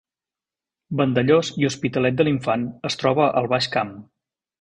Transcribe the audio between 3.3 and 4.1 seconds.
al Baix Camp